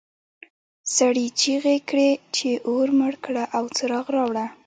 سړي 0.95 1.25
چیغې 1.41 1.77
کړې 1.89 2.09
چې 2.35 2.49
اور 2.67 2.87
مړ 2.99 3.13
کړه 3.25 3.43
او 3.57 3.63
څراغ 3.75 4.05
راوړه. 4.15 4.45